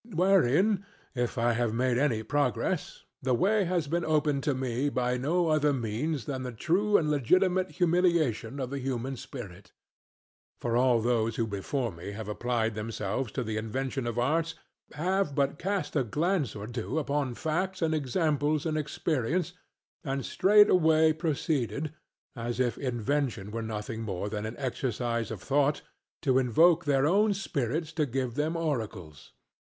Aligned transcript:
Wherein 0.15 0.83
if 1.13 1.37
I 1.37 1.51
have 1.53 1.75
made 1.75 1.99
any 1.99 2.23
progress, 2.23 3.03
the 3.21 3.35
way 3.35 3.65
has 3.65 3.87
been 3.87 4.03
opened 4.03 4.41
to 4.45 4.55
me 4.55 4.89
by 4.89 5.15
no 5.15 5.49
other 5.49 5.73
means 5.73 6.25
than 6.25 6.41
the 6.41 6.51
true 6.51 6.97
and 6.97 7.11
legitimate 7.11 7.73
humiliation 7.73 8.59
of 8.59 8.71
the 8.71 8.79
human 8.79 9.15
spirit. 9.15 9.73
For 10.59 10.75
all 10.75 11.01
those 11.01 11.35
who 11.35 11.45
before 11.45 11.91
me 11.91 12.13
have 12.13 12.27
applied 12.27 12.73
themselves 12.73 13.31
to 13.33 13.43
the 13.43 13.57
invention 13.57 14.07
of 14.07 14.17
arts 14.17 14.55
have 14.93 15.35
but 15.35 15.59
cast 15.59 15.95
a 15.95 16.03
glance 16.03 16.55
or 16.55 16.65
two 16.65 16.97
upon 16.97 17.35
facts 17.35 17.79
and 17.83 17.93
examples 17.93 18.65
and 18.65 18.79
experience, 18.79 19.53
and 20.03 20.25
straightway 20.25 21.13
proceeded, 21.13 21.93
as 22.35 22.59
if 22.59 22.75
invention 22.79 23.51
were 23.51 23.61
nothing 23.61 24.01
more 24.01 24.29
than 24.29 24.47
an 24.47 24.57
exercise 24.57 25.29
of 25.29 25.43
thought, 25.43 25.83
to 26.23 26.39
invoke 26.39 26.85
their 26.85 27.05
own 27.05 27.35
spirits 27.35 27.93
to 27.93 28.07
give 28.07 28.33
them 28.33 28.57
oracles. 28.57 29.33